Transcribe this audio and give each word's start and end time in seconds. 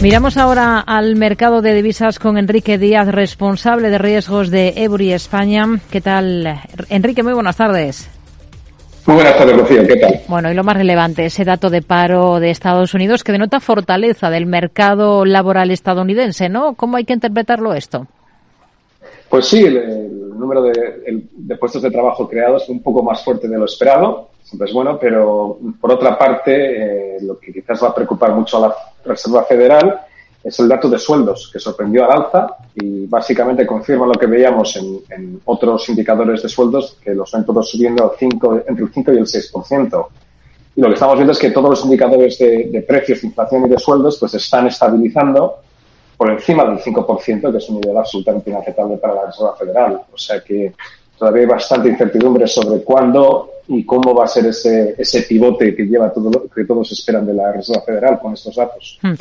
Miramos 0.00 0.36
ahora 0.36 0.78
al 0.78 1.16
mercado 1.16 1.60
de 1.60 1.74
divisas 1.74 2.20
con 2.20 2.38
Enrique 2.38 2.78
Díaz, 2.78 3.08
responsable 3.08 3.90
de 3.90 3.98
riesgos 3.98 4.48
de 4.48 4.74
Ebury 4.76 5.12
España. 5.12 5.66
¿Qué 5.90 6.00
tal? 6.00 6.60
Enrique, 6.88 7.24
muy 7.24 7.32
buenas 7.32 7.56
tardes. 7.56 8.08
Muy 9.06 9.16
buenas 9.16 9.36
tardes, 9.36 9.56
Rocío. 9.56 9.84
¿Qué 9.88 9.96
tal? 9.96 10.20
Bueno, 10.28 10.52
y 10.52 10.54
lo 10.54 10.62
más 10.62 10.76
relevante, 10.76 11.26
ese 11.26 11.44
dato 11.44 11.68
de 11.68 11.82
paro 11.82 12.38
de 12.38 12.50
Estados 12.50 12.94
Unidos 12.94 13.24
que 13.24 13.32
denota 13.32 13.58
fortaleza 13.58 14.30
del 14.30 14.46
mercado 14.46 15.24
laboral 15.24 15.72
estadounidense, 15.72 16.48
¿no? 16.48 16.74
¿Cómo 16.74 16.96
hay 16.96 17.04
que 17.04 17.14
interpretarlo 17.14 17.74
esto? 17.74 18.06
Pues 19.28 19.46
sí, 19.46 19.64
el, 19.64 20.38
número 20.38 20.62
de, 20.62 21.56
puestos 21.58 21.82
de 21.82 21.90
trabajo 21.90 22.28
creados 22.28 22.66
fue 22.66 22.74
un 22.76 22.82
poco 22.82 23.02
más 23.02 23.24
fuerte 23.24 23.48
de 23.48 23.58
lo 23.58 23.64
esperado, 23.64 24.27
siempre 24.48 24.66
es 24.66 24.74
bueno, 24.74 24.98
pero 24.98 25.58
por 25.78 25.92
otra 25.92 26.16
parte, 26.16 27.16
eh, 27.16 27.18
lo 27.20 27.38
que 27.38 27.52
quizás 27.52 27.82
va 27.82 27.88
a 27.88 27.94
preocupar 27.94 28.32
mucho 28.32 28.56
a 28.56 28.68
la 28.68 28.74
Reserva 29.04 29.44
Federal 29.44 30.00
es 30.42 30.58
el 30.58 30.68
dato 30.68 30.88
de 30.88 30.98
sueldos, 30.98 31.50
que 31.52 31.58
sorprendió 31.58 32.04
al 32.04 32.12
alza 32.12 32.56
y 32.74 33.06
básicamente 33.06 33.66
confirma 33.66 34.06
lo 34.06 34.14
que 34.14 34.26
veíamos 34.26 34.74
en, 34.76 35.40
otros 35.44 35.86
indicadores 35.90 36.42
de 36.42 36.48
sueldos, 36.48 36.96
que 37.02 37.14
los 37.14 37.30
ven 37.30 37.44
todos 37.44 37.68
subiendo 37.68 38.14
entre 38.20 38.84
el 38.84 38.92
5 38.92 39.12
y 39.12 39.16
el 39.18 39.26
6%. 39.26 40.06
Y 40.76 40.80
lo 40.80 40.88
que 40.88 40.94
estamos 40.94 41.16
viendo 41.16 41.32
es 41.32 41.38
que 41.38 41.50
todos 41.50 41.70
los 41.70 41.84
indicadores 41.84 42.38
de, 42.38 42.68
de 42.70 42.82
precios, 42.82 43.24
inflación 43.24 43.66
y 43.66 43.68
de 43.68 43.78
sueldos 43.78 44.16
pues 44.18 44.32
están 44.34 44.68
estabilizando 44.68 45.56
por 46.16 46.30
encima 46.30 46.64
del 46.64 46.78
5%, 46.78 47.50
que 47.52 47.58
es 47.58 47.68
un 47.68 47.80
nivel 47.80 47.98
absolutamente 47.98 48.48
inaceptable 48.48 48.96
para 48.96 49.14
la 49.14 49.26
Reserva 49.26 49.56
Federal. 49.56 50.00
O 50.10 50.16
sea 50.16 50.40
que 50.40 50.72
todavía 51.18 51.42
hay 51.42 51.48
bastante 51.48 51.88
incertidumbre 51.90 52.46
sobre 52.46 52.82
cuándo 52.82 53.50
y 53.68 53.84
cómo 53.84 54.14
va 54.14 54.24
a 54.24 54.28
ser 54.28 54.46
ese, 54.46 54.94
ese 54.96 55.22
pivote 55.22 55.76
que 55.76 55.84
lleva 55.84 56.12
todo 56.12 56.30
lo 56.30 56.48
que 56.48 56.64
todos 56.64 56.90
esperan 56.90 57.26
de 57.26 57.34
la 57.34 57.52
Reserva 57.52 57.82
Federal 57.82 58.18
con 58.18 58.32
estos 58.32 58.56
datos. 58.56 58.98
Hmm. 59.02 59.14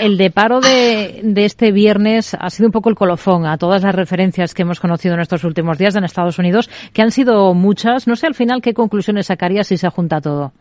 El 0.00 0.18
de 0.18 0.30
paro 0.30 0.60
de, 0.60 1.20
de, 1.22 1.44
este 1.46 1.72
viernes 1.72 2.36
ha 2.38 2.50
sido 2.50 2.66
un 2.66 2.72
poco 2.72 2.90
el 2.90 2.96
colofón 2.96 3.46
a 3.46 3.56
todas 3.56 3.82
las 3.82 3.94
referencias 3.94 4.52
que 4.52 4.62
hemos 4.62 4.78
conocido 4.78 5.14
en 5.14 5.20
estos 5.20 5.42
últimos 5.44 5.78
días 5.78 5.96
en 5.96 6.04
Estados 6.04 6.38
Unidos, 6.38 6.68
que 6.92 7.00
han 7.00 7.10
sido 7.10 7.54
muchas. 7.54 8.06
No 8.06 8.14
sé 8.14 8.26
al 8.26 8.34
final 8.34 8.60
qué 8.60 8.74
conclusiones 8.74 9.26
sacaría 9.26 9.64
si 9.64 9.78
se 9.78 9.88
junta 9.88 10.20
todo. 10.20 10.52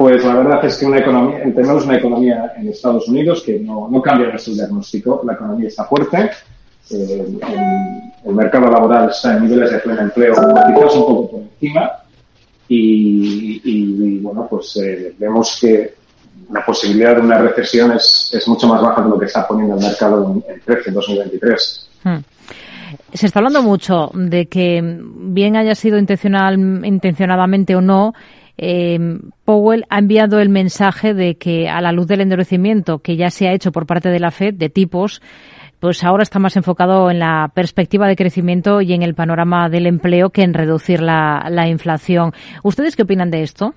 Pues 0.00 0.24
la 0.24 0.34
verdad 0.34 0.64
es 0.64 0.78
que 0.78 0.86
una 0.86 0.98
economía, 1.00 1.42
tenemos 1.54 1.84
una 1.84 1.98
economía 1.98 2.54
en 2.56 2.68
Estados 2.68 3.06
Unidos 3.06 3.42
que 3.44 3.58
no, 3.58 3.86
no 3.90 4.00
cambia 4.00 4.30
nuestro 4.30 4.54
diagnóstico. 4.54 5.20
La 5.26 5.34
economía 5.34 5.68
está 5.68 5.84
fuerte, 5.84 6.30
eh, 6.90 7.38
el, 8.24 8.34
mercado 8.34 8.70
laboral 8.70 9.10
está 9.10 9.36
en 9.36 9.44
niveles 9.44 9.70
de 9.70 9.78
pleno 9.78 10.00
empleo 10.00 10.34
quizás 10.34 10.94
un 10.94 11.06
poco 11.06 11.30
por 11.30 11.40
encima 11.40 11.92
y, 12.68 14.18
bueno, 14.20 14.46
pues 14.48 14.76
eh, 14.76 15.14
vemos 15.18 15.58
que 15.60 15.94
la 16.52 16.64
posibilidad 16.64 17.16
de 17.16 17.22
una 17.22 17.38
recesión 17.38 17.92
es, 17.92 18.30
es, 18.32 18.46
mucho 18.46 18.68
más 18.68 18.80
baja 18.80 19.02
de 19.02 19.08
lo 19.08 19.18
que 19.18 19.26
está 19.26 19.46
poniendo 19.46 19.76
el 19.76 19.82
mercado 19.82 20.42
en, 20.46 20.54
en 20.54 20.60
precio 20.60 20.88
en 20.88 20.94
2023. 20.94 21.90
Hmm. 22.04 22.18
Se 23.12 23.26
está 23.26 23.40
hablando 23.40 23.62
mucho 23.62 24.10
de 24.14 24.46
que, 24.46 24.80
bien 24.82 25.56
haya 25.56 25.74
sido 25.74 25.98
intencional, 25.98 26.58
intencionadamente 26.84 27.74
o 27.74 27.80
no, 27.80 28.14
eh, 28.62 28.98
Powell 29.44 29.86
ha 29.88 29.98
enviado 29.98 30.38
el 30.38 30.50
mensaje 30.50 31.14
de 31.14 31.36
que 31.36 31.68
a 31.68 31.80
la 31.80 31.92
luz 31.92 32.06
del 32.06 32.20
endurecimiento 32.20 32.98
que 32.98 33.16
ya 33.16 33.30
se 33.30 33.48
ha 33.48 33.54
hecho 33.54 33.72
por 33.72 33.86
parte 33.86 34.10
de 34.10 34.20
la 34.20 34.30
Fed 34.30 34.54
de 34.54 34.68
tipos, 34.68 35.22
pues 35.80 36.04
ahora 36.04 36.22
está 36.22 36.38
más 36.38 36.56
enfocado 36.56 37.10
en 37.10 37.18
la 37.18 37.50
perspectiva 37.54 38.06
de 38.06 38.16
crecimiento 38.16 38.80
y 38.80 38.92
en 38.92 39.02
el 39.02 39.14
panorama 39.14 39.68
del 39.68 39.86
empleo 39.86 40.30
que 40.30 40.42
en 40.42 40.54
reducir 40.54 41.00
la, 41.00 41.66
inflación. 41.68 42.32
¿Ustedes 42.62 42.96
qué 42.96 43.02
opinan 43.02 43.30
de 43.30 43.42
esto? 43.42 43.74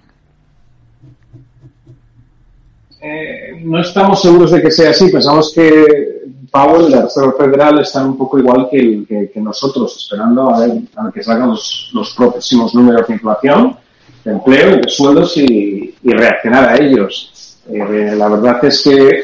Eh, 3.02 3.62
no 3.63 3.81
estamos 3.81 4.22
seguros 4.22 4.52
de 4.52 4.62
que 4.62 4.72
sea 4.72 4.92
así. 4.92 5.12
Pensamos 5.12 5.52
que 5.53 6.22
Powell, 6.52 6.92
la 6.92 7.02
Reserva 7.03 7.34
Federal, 7.38 7.80
está 7.80 8.06
un 8.06 8.18
poco 8.18 8.38
igual 8.38 8.68
que, 8.69 9.31
nosotros, 9.36 9.97
esperando 9.97 10.53
a 10.53 10.59
ver 10.59 10.81
a 10.96 11.12
que 11.12 11.24
salgan 11.24 11.50
los, 11.50 11.90
los 11.94 12.13
próximos 12.13 12.75
números 12.75 13.08
de 13.08 13.13
inflación 13.16 13.78
de 14.24 14.31
empleo 14.31 14.75
y 14.75 14.81
de 14.81 14.90
sueldos 14.90 15.38
y, 15.38 15.94
reaccionar 16.03 16.69
a 16.69 16.75
ellos. 16.78 17.59
Eh, 17.69 18.13
la 18.16 18.30
verdad 18.30 18.63
es 18.66 18.84
que 18.84 19.24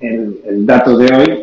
el, 0.00 0.66
dato 0.66 0.96
de 0.96 1.14
hoy 1.14 1.41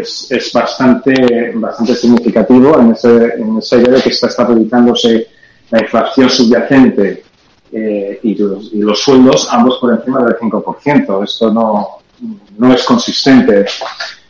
es, 0.00 0.30
es, 0.30 0.52
bastante, 0.52 1.52
bastante 1.54 1.94
significativo 1.94 2.78
en 2.80 2.92
ese, 2.92 3.34
en 3.36 3.58
ese 3.58 3.78
de 3.78 4.02
que 4.02 4.10
está 4.10 4.28
estabilizándose 4.28 5.28
la 5.70 5.80
inflación 5.80 6.30
subyacente 6.30 7.24
eh, 7.72 8.20
y, 8.22 8.34
los, 8.36 8.72
y, 8.72 8.78
los, 8.78 9.00
sueldos 9.00 9.48
ambos 9.50 9.78
por 9.78 9.92
encima 9.92 10.22
del 10.24 10.36
5%. 10.36 11.24
Esto 11.24 11.52
no, 11.52 11.88
no 12.58 12.72
es 12.72 12.84
consistente 12.84 13.66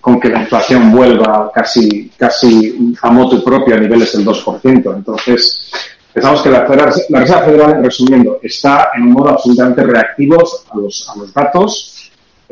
con 0.01 0.21
que 0.21 0.29
la 0.29 0.43
inflación 0.43 0.93
vuelva 0.93 1.51
casi, 1.53 2.11
casi 2.17 2.95
a 3.03 3.11
moto 3.11 3.43
propio 3.43 3.75
a 3.75 3.79
niveles 3.79 4.13
del 4.13 4.27
2%. 4.27 4.97
Entonces, 4.97 5.71
Pensamos 6.15 6.43
que 6.43 6.51
la, 6.51 6.65
Reserva 6.65 7.43
Federal, 7.43 7.83
resumiendo, 7.83 8.39
está 8.41 8.91
en 8.95 9.03
un 9.03 9.13
modo 9.15 9.31
absolutamente 9.31 9.83
reactivo 9.83 10.37
a 10.71 10.77
los, 10.77 11.09
a 11.09 11.19
los 11.19 11.35
datos. 11.35 12.04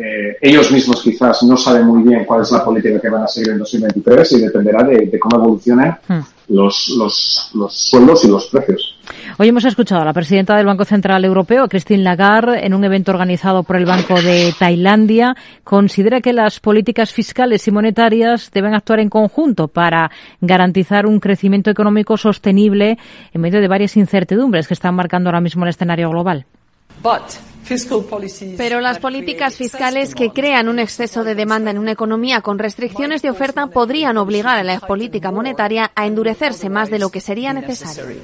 Eh, 0.02 0.36
ellos 0.40 0.72
mismos 0.72 1.00
quizás 1.00 1.44
no 1.44 1.56
saben 1.56 1.86
muy 1.86 2.02
bien 2.02 2.24
cuál 2.24 2.42
es 2.42 2.50
la 2.50 2.64
política 2.64 3.00
que 3.00 3.08
van 3.08 3.22
a 3.22 3.28
seguir 3.28 3.52
en 3.52 3.58
2023 3.58 4.32
y 4.32 4.40
dependerá 4.40 4.82
de, 4.82 5.18
cómo 5.20 5.36
evolucionen 5.36 5.94
hmm. 6.08 6.20
los, 6.48 6.88
los, 6.98 7.50
los 7.54 7.72
sueldos 7.72 8.24
y 8.24 8.28
los 8.28 8.46
precios. 8.48 8.98
Hoy 9.38 9.48
hemos 9.48 9.64
escuchado 9.64 10.02
a 10.02 10.04
la 10.04 10.12
presidenta 10.12 10.56
del 10.56 10.66
Banco 10.66 10.84
Central 10.84 11.24
Europeo, 11.24 11.68
Christine 11.68 12.02
Lagarde, 12.02 12.66
en 12.66 12.74
un 12.74 12.84
evento 12.84 13.12
organizado 13.12 13.62
por 13.62 13.76
el 13.76 13.86
Banco 13.86 14.20
de 14.20 14.52
Tailandia. 14.58 15.36
Considera 15.62 16.20
que 16.20 16.32
las 16.32 16.58
políticas 16.58 17.12
fiscales 17.12 17.66
y 17.68 17.70
monetarias 17.70 18.50
deben 18.52 18.74
actuar 18.74 18.98
en 18.98 19.08
conjunto 19.08 19.68
para 19.68 20.10
garantizar 20.40 21.06
un 21.06 21.20
crecimiento 21.20 21.70
económico 21.70 22.16
sostenible 22.16 22.98
en 23.32 23.40
medio 23.40 23.60
de 23.60 23.68
varias 23.68 23.96
incertidumbres 23.96 24.66
que 24.66 24.74
están 24.74 24.94
marcando 24.96 25.28
ahora 25.28 25.40
mismo 25.40 25.64
el 25.64 25.70
escenario 25.70 26.10
global. 26.10 26.46
Pero 28.56 28.80
las 28.80 28.98
políticas 28.98 29.56
fiscales 29.56 30.14
que 30.14 30.30
crean 30.30 30.68
un 30.68 30.78
exceso 30.78 31.24
de 31.24 31.34
demanda 31.34 31.70
en 31.70 31.78
una 31.78 31.92
economía 31.92 32.40
con 32.40 32.58
restricciones 32.58 33.22
de 33.22 33.30
oferta 33.30 33.68
podrían 33.68 34.18
obligar 34.18 34.58
a 34.58 34.64
la 34.64 34.80
política 34.80 35.30
monetaria 35.30 35.90
a 35.94 36.06
endurecerse 36.06 36.68
más 36.68 36.90
de 36.90 36.98
lo 36.98 37.10
que 37.10 37.20
sería 37.20 37.52
necesario. 37.52 38.16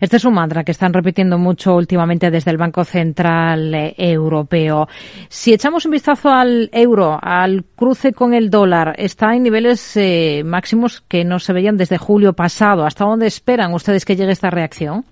Este 0.00 0.16
es 0.16 0.24
un 0.24 0.34
mantra 0.34 0.64
que 0.64 0.72
están 0.72 0.92
repitiendo 0.92 1.38
mucho 1.38 1.74
últimamente 1.74 2.30
desde 2.30 2.50
el 2.50 2.56
Banco 2.56 2.84
Central 2.84 3.94
Europeo. 3.96 4.88
Si 5.28 5.52
echamos 5.52 5.84
un 5.84 5.92
vistazo 5.92 6.30
al 6.30 6.68
euro, 6.72 7.18
al 7.20 7.64
cruce 7.76 8.12
con 8.12 8.34
el 8.34 8.50
dólar, 8.50 8.94
está 8.98 9.34
en 9.34 9.42
niveles 9.42 9.96
eh, 9.96 10.42
máximos 10.44 11.02
que 11.06 11.24
no 11.24 11.38
se 11.38 11.52
veían 11.52 11.76
desde 11.76 11.98
julio 11.98 12.32
pasado. 12.32 12.84
¿Hasta 12.84 13.04
dónde 13.04 13.26
esperan 13.26 13.72
ustedes 13.72 14.04
que 14.04 14.16
llegue 14.16 14.32
esta 14.32 14.50
reacción? 14.50 15.04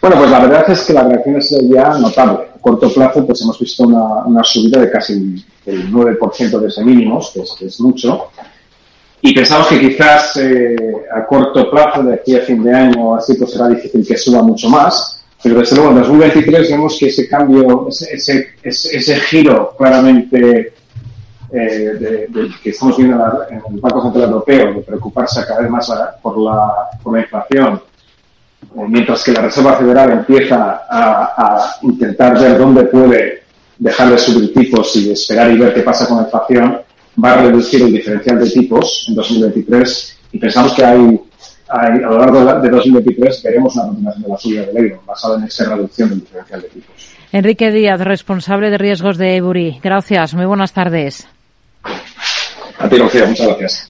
Bueno, 0.00 0.16
pues 0.16 0.30
la 0.30 0.40
verdad 0.40 0.70
es 0.70 0.82
que 0.82 0.92
la 0.92 1.04
reacción 1.04 1.36
es 1.36 1.56
ya 1.68 1.98
notable. 1.98 2.48
A 2.54 2.58
corto 2.60 2.92
plazo, 2.92 3.26
pues 3.26 3.40
hemos 3.42 3.58
visto 3.58 3.84
una, 3.84 4.44
subida 4.44 4.80
de 4.80 4.90
casi 4.90 5.44
el 5.66 5.92
9% 5.92 6.60
de 6.60 6.68
ese 6.68 6.84
mínimos, 6.84 7.30
que 7.32 7.40
es, 7.40 7.52
que 7.58 7.66
es 7.66 7.80
mucho. 7.80 8.28
Y 9.20 9.34
pensamos 9.34 9.66
que 9.66 9.80
quizás 9.80 10.36
eh, 10.36 10.76
a 11.12 11.26
corto 11.26 11.68
plazo, 11.70 12.04
de 12.04 12.14
aquí 12.14 12.36
a 12.36 12.40
fin 12.42 12.62
de 12.62 12.72
año, 12.72 13.16
así 13.16 13.34
pues 13.34 13.50
será 13.50 13.68
difícil 13.68 14.06
que 14.06 14.16
suba 14.16 14.42
mucho 14.42 14.68
más. 14.68 15.24
Pero 15.42 15.58
desde 15.60 15.76
luego 15.76 15.90
en 15.90 15.98
2023 15.98 16.70
vemos 16.70 16.96
que 16.98 17.06
ese 17.06 17.28
cambio, 17.28 17.88
ese, 17.88 18.14
ese, 18.14 18.48
ese, 18.62 19.16
giro 19.20 19.74
claramente 19.78 20.72
eh, 21.52 22.28
de, 22.28 22.50
que 22.62 22.70
estamos 22.70 22.96
viendo 22.96 23.46
en 23.48 23.56
el 23.56 23.80
Banco 23.80 24.02
Central 24.02 24.24
Europeo, 24.24 24.74
de 24.74 24.80
preocuparse 24.80 25.44
cada 25.46 25.60
vez 25.60 25.70
más 25.70 25.92
por, 26.20 26.38
la, 26.38 26.88
por 27.02 27.14
la 27.14 27.20
inflación, 27.20 27.74
eh, 27.76 27.87
mientras 28.88 29.24
que 29.24 29.32
la 29.32 29.42
Reserva 29.42 29.76
Federal 29.76 30.10
empieza 30.12 30.82
a, 30.88 31.34
a 31.36 31.76
intentar 31.82 32.38
ver 32.40 32.58
dónde 32.58 32.84
puede 32.84 33.42
dejar 33.78 34.10
de 34.10 34.18
subir 34.18 34.52
tipos 34.52 34.94
y 34.96 35.10
esperar 35.12 35.50
y 35.50 35.58
ver 35.58 35.74
qué 35.74 35.82
pasa 35.82 36.06
con 36.06 36.18
la 36.18 36.24
inflación, 36.24 36.80
va 37.22 37.32
a 37.32 37.42
reducir 37.42 37.82
el 37.82 37.92
diferencial 37.92 38.38
de 38.38 38.50
tipos 38.50 39.06
en 39.08 39.14
2023 39.14 40.18
y 40.32 40.38
pensamos 40.38 40.72
que 40.74 40.84
hay, 40.84 41.20
a 41.68 41.88
lo 41.90 42.18
largo 42.18 42.60
de 42.60 42.68
2023 42.68 43.42
veremos 43.42 43.74
una 43.76 43.86
continuación 43.86 44.22
de 44.22 44.28
la 44.28 44.38
subida 44.38 44.62
del 44.66 44.76
euro 44.76 45.02
basada 45.06 45.38
en 45.38 45.44
esa 45.44 45.74
reducción 45.74 46.10
del 46.10 46.20
diferencial 46.20 46.62
de 46.62 46.68
tipos. 46.68 46.94
Enrique 47.32 47.70
Díaz, 47.70 48.00
responsable 48.00 48.70
de 48.70 48.78
riesgos 48.78 49.18
de 49.18 49.36
Ebury. 49.36 49.80
Gracias, 49.82 50.34
muy 50.34 50.46
buenas 50.46 50.72
tardes. 50.72 51.28
A 52.78 52.88
ti, 52.88 52.96
Lucía, 52.96 53.26
muchas 53.26 53.46
gracias. 53.48 53.76